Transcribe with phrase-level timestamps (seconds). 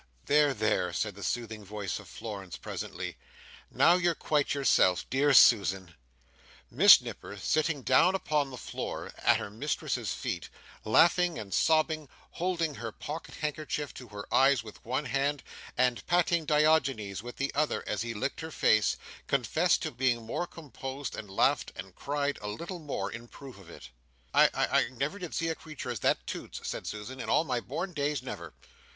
[0.25, 3.17] "There, there!" said the soothing voice of Florence presently.
[3.69, 5.93] "Now you're quite yourself, dear Susan!"
[6.71, 10.49] Miss Nipper, sitting down upon the floor, at her mistress's feet,
[10.83, 15.43] laughing and sobbing, holding her pocket handkerchief to her eyes with one hand,
[15.77, 18.97] and patting Diogenes with the other as he licked her face,
[19.27, 23.69] confessed to being more composed, and laughed and cried a little more in proof of
[23.69, 23.91] it.
[24.33, 27.29] "I I I never did see such a creetur as that Toots," said Susan, "in
[27.29, 28.55] all my born days never!"